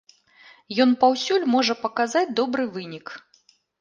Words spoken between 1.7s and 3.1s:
паказаць добры вынік.